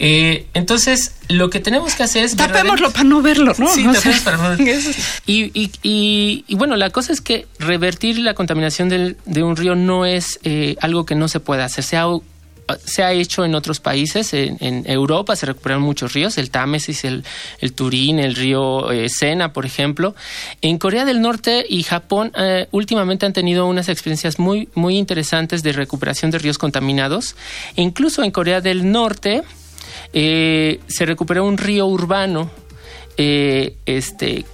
Eh, 0.00 0.48
entonces, 0.52 1.12
lo 1.28 1.48
que 1.48 1.60
tenemos 1.60 1.94
que 1.94 2.02
hacer 2.02 2.24
es... 2.24 2.34
Tapémoslo 2.34 2.90
para 2.90 3.04
no 3.04 3.22
verlo, 3.22 3.54
¿no? 3.56 3.72
Sí, 3.72 3.84
no 3.84 3.92
para 4.24 4.36
no 4.36 4.48
verlo. 4.48 4.64
Y, 5.26 5.44
y, 5.54 5.70
y, 5.84 6.44
y, 6.48 6.54
bueno, 6.56 6.74
la 6.74 6.90
cosa 6.90 7.12
es 7.12 7.20
que 7.20 7.46
revertir 7.60 8.18
la 8.18 8.34
contaminación 8.34 8.88
del, 8.88 9.16
de 9.26 9.44
un 9.44 9.54
río 9.54 9.76
no 9.76 10.06
es 10.06 10.40
eh, 10.42 10.74
algo 10.80 11.06
que 11.06 11.14
no 11.14 11.28
se 11.28 11.38
pueda 11.38 11.66
hacer. 11.66 11.84
Se 11.84 11.96
ha, 11.96 12.06
se 12.84 13.02
ha 13.02 13.12
hecho 13.12 13.44
en 13.44 13.54
otros 13.54 13.80
países. 13.80 14.32
En, 14.34 14.84
Europa 14.86 15.36
se 15.36 15.46
recuperaron 15.46 15.82
muchos 15.82 16.12
ríos, 16.12 16.38
el 16.38 16.50
Támesis, 16.50 17.04
el, 17.04 17.24
el 17.60 17.72
Turín, 17.72 18.18
el 18.18 18.34
río 18.34 18.90
eh, 18.90 19.08
Sena, 19.08 19.52
por 19.52 19.66
ejemplo. 19.66 20.14
En 20.60 20.78
Corea 20.78 21.04
del 21.04 21.20
Norte 21.20 21.64
y 21.68 21.82
Japón 21.82 22.32
eh, 22.36 22.68
últimamente 22.70 23.26
han 23.26 23.32
tenido 23.32 23.66
unas 23.66 23.88
experiencias 23.88 24.38
muy, 24.38 24.68
muy 24.74 24.96
interesantes 24.96 25.62
de 25.62 25.72
recuperación 25.72 26.30
de 26.30 26.38
ríos 26.38 26.58
contaminados. 26.58 27.36
Incluso 27.76 28.22
en 28.22 28.30
Corea 28.30 28.60
del 28.60 28.90
Norte 28.90 29.42
eh, 30.12 30.80
se 30.86 31.06
recuperó 31.06 31.44
un 31.44 31.58
río 31.58 31.86
urbano 31.86 32.50
este 33.16 34.44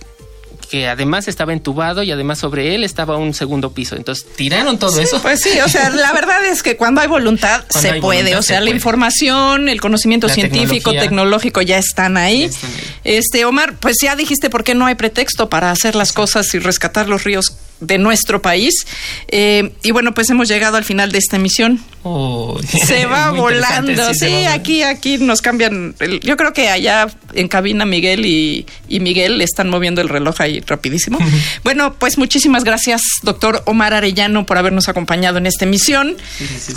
que 0.71 0.87
además 0.87 1.27
estaba 1.27 1.53
entubado 1.53 2.05
y 2.05 2.13
además 2.13 2.39
sobre 2.39 2.77
él 2.77 2.85
estaba 2.85 3.17
un 3.17 3.35
segundo 3.35 3.73
piso. 3.73 3.97
Entonces 3.97 4.25
tiraron 4.37 4.79
todo 4.79 4.93
sí, 4.93 5.03
eso. 5.03 5.21
Pues 5.21 5.41
sí, 5.41 5.59
o 5.61 5.69
sea, 5.69 5.91
la 5.91 6.13
verdad 6.13 6.45
es 6.47 6.63
que 6.63 6.77
cuando 6.77 7.01
hay 7.01 7.09
voluntad 7.09 7.65
cuando 7.69 7.89
se 7.89 7.95
hay 7.95 8.01
puede. 8.01 8.21
Voluntad, 8.21 8.39
o 8.39 8.43
sea, 8.43 8.61
la 8.61 8.67
puede. 8.67 8.77
información, 8.77 9.69
el 9.69 9.81
conocimiento 9.81 10.29
la 10.29 10.35
científico, 10.35 10.93
tecnológico 10.93 11.61
ya 11.61 11.77
están, 11.77 12.17
ahí. 12.17 12.43
ya 12.43 12.47
están 12.47 12.71
ahí. 12.71 12.85
Este, 13.03 13.45
Omar, 13.45 13.75
pues 13.81 13.97
ya 14.01 14.15
dijiste 14.15 14.49
por 14.49 14.63
qué 14.63 14.77
no 14.77 14.87
hay 14.87 14.95
pretexto 14.95 15.49
para 15.49 15.73
hacer 15.73 15.97
las 15.97 16.13
cosas 16.13 16.55
y 16.55 16.61
rescatar 16.61 17.09
los 17.09 17.25
ríos 17.25 17.51
de 17.81 17.99
nuestro 17.99 18.43
país. 18.43 18.87
Eh, 19.29 19.73
y 19.83 19.91
bueno, 19.91 20.15
pues 20.15 20.31
hemos 20.31 20.49
llegado 20.49 20.77
al 20.77 20.85
final 20.85 21.13
de 21.13 21.19
esta 21.19 21.37
emisión. 21.37 21.81
Oh, 22.03 22.59
se 22.87 23.07
va 23.07 23.31
volando. 23.33 24.15
Sí, 24.15 24.21
sí 24.27 24.45
va 24.45 24.55
aquí, 24.55 24.83
aquí 24.83 25.19
nos 25.19 25.43
cambian. 25.43 25.95
Yo 26.23 26.37
creo 26.37 26.53
que 26.53 26.69
allá 26.69 27.09
en 27.35 27.49
cabina 27.49 27.85
Miguel 27.85 28.25
y, 28.25 28.67
y, 28.89 29.01
Miguel 29.01 29.39
le 29.39 29.45
están 29.45 29.69
moviendo 29.69 30.01
el 30.01 30.09
reloj 30.09 30.41
ahí 30.41 30.61
rapidísimo. 30.61 31.19
bueno, 31.65 31.95
pues 31.95 32.19
muchísimas 32.19 32.65
gracias, 32.65 33.03
doctor 33.23 33.63
Omar 33.67 33.95
Arellano, 33.95 34.47
por 34.47 34.59
habernos 34.59 34.89
acompañado 34.89 35.39
en 35.39 35.47
esta 35.47 35.65
emisión. 35.65 36.17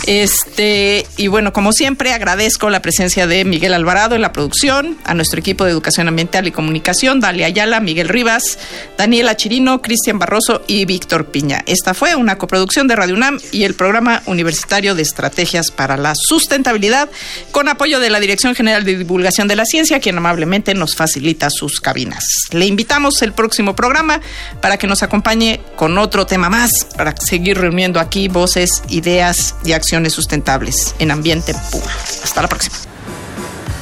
Este, 0.06 1.06
y 1.16 1.28
bueno, 1.28 1.52
como 1.52 1.72
siempre, 1.72 2.12
agradezco 2.12 2.70
la 2.70 2.82
presencia 2.82 3.26
de 3.26 3.44
Miguel 3.44 3.74
Alvarado 3.74 4.14
en 4.14 4.22
la 4.22 4.32
producción, 4.32 4.98
a 5.04 5.14
nuestro 5.14 5.40
equipo 5.40 5.64
de 5.64 5.70
educación 5.70 6.08
ambiental 6.08 6.46
y 6.46 6.52
comunicación, 6.52 7.20
Dalia 7.20 7.46
Ayala, 7.46 7.80
Miguel 7.80 8.08
Rivas, 8.08 8.58
Daniela 8.98 9.36
Chirino, 9.36 9.80
Cristian 9.80 10.18
Barroso 10.18 10.62
y 10.66 10.84
Víctor 10.94 11.26
Piña. 11.26 11.64
Esta 11.66 11.92
fue 11.92 12.14
una 12.14 12.38
coproducción 12.38 12.86
de 12.86 12.94
Radio 12.94 13.16
UNAM 13.16 13.40
y 13.50 13.64
el 13.64 13.74
Programa 13.74 14.22
Universitario 14.26 14.94
de 14.94 15.02
Estrategias 15.02 15.72
para 15.72 15.96
la 15.96 16.12
Sustentabilidad, 16.14 17.10
con 17.50 17.68
apoyo 17.68 17.98
de 17.98 18.10
la 18.10 18.20
Dirección 18.20 18.54
General 18.54 18.84
de 18.84 18.98
Divulgación 18.98 19.48
de 19.48 19.56
la 19.56 19.64
Ciencia, 19.64 19.98
quien 19.98 20.16
amablemente 20.18 20.72
nos 20.72 20.94
facilita 20.94 21.50
sus 21.50 21.80
cabinas. 21.80 22.24
Le 22.52 22.66
invitamos 22.66 23.22
el 23.22 23.32
próximo 23.32 23.74
programa 23.74 24.20
para 24.60 24.76
que 24.76 24.86
nos 24.86 25.02
acompañe 25.02 25.60
con 25.74 25.98
otro 25.98 26.26
tema 26.26 26.48
más, 26.48 26.70
para 26.96 27.16
seguir 27.16 27.58
reuniendo 27.58 27.98
aquí 27.98 28.28
voces, 28.28 28.84
ideas 28.88 29.56
y 29.64 29.72
acciones 29.72 30.12
sustentables 30.12 30.94
en 31.00 31.10
ambiente 31.10 31.56
puro. 31.72 31.86
Hasta 32.22 32.40
la 32.40 32.46
próxima. 32.46 32.93